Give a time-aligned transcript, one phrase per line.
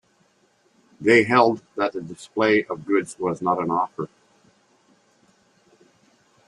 [0.99, 4.09] They held that the display of goods was not an offer.